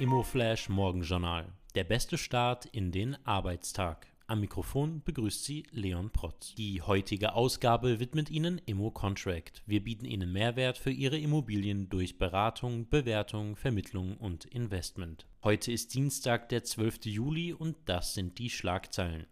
[0.00, 1.46] Immoflash Morgenjournal.
[1.76, 4.08] Der beste Start in den Arbeitstag.
[4.26, 6.56] Am Mikrofon begrüßt Sie Leon Protz.
[6.56, 9.62] Die heutige Ausgabe widmet Ihnen Immo Contract.
[9.66, 15.28] Wir bieten Ihnen Mehrwert für Ihre Immobilien durch Beratung, Bewertung, Vermittlung und Investment.
[15.44, 17.04] Heute ist Dienstag, der 12.
[17.04, 19.28] Juli und das sind die Schlagzeilen.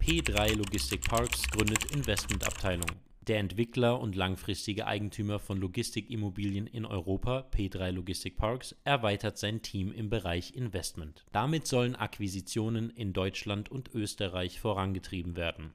[0.00, 3.09] P3 Logistik Parks gründet Investmentabteilung.
[3.30, 9.92] Der Entwickler und langfristige Eigentümer von Logistikimmobilien in Europa, P3 Logistic Parks, erweitert sein Team
[9.92, 11.24] im Bereich Investment.
[11.30, 15.74] Damit sollen Akquisitionen in Deutschland und Österreich vorangetrieben werden.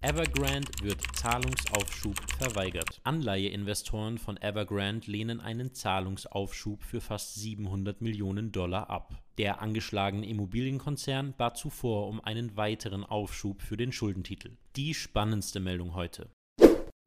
[0.00, 3.00] Evergrande wird Zahlungsaufschub verweigert.
[3.04, 9.22] Anleiheinvestoren von Evergrande lehnen einen Zahlungsaufschub für fast 700 Millionen Dollar ab.
[9.38, 14.56] Der angeschlagene Immobilienkonzern bat zuvor um einen weiteren Aufschub für den Schuldentitel.
[14.74, 16.30] Die spannendste Meldung heute.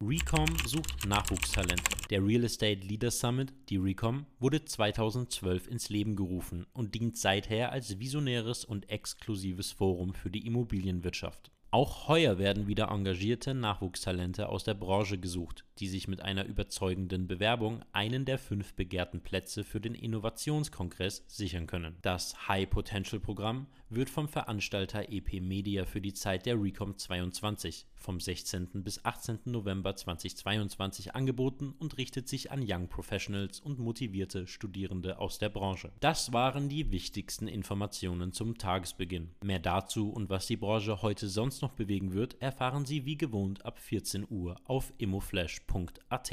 [0.00, 1.82] Recom sucht Nachwuchstalente.
[2.08, 7.72] Der Real Estate Leaders Summit, die Recom, wurde 2012 ins Leben gerufen und dient seither
[7.72, 11.50] als visionäres und exklusives Forum für die Immobilienwirtschaft.
[11.70, 17.26] Auch heuer werden wieder engagierte Nachwuchstalente aus der Branche gesucht, die sich mit einer überzeugenden
[17.26, 21.98] Bewerbung einen der fünf begehrten Plätze für den Innovationskongress sichern können.
[22.00, 27.84] Das High Potential Programm wird vom Veranstalter EP Media für die Zeit der Recom 22
[27.98, 28.82] vom 16.
[28.82, 29.40] bis 18.
[29.46, 35.92] November 2022 angeboten und richtet sich an Young Professionals und motivierte Studierende aus der Branche.
[36.00, 39.30] Das waren die wichtigsten Informationen zum Tagesbeginn.
[39.42, 43.64] Mehr dazu und was die Branche heute sonst noch bewegen wird, erfahren Sie wie gewohnt
[43.64, 46.32] ab 14 Uhr auf immoflash.at.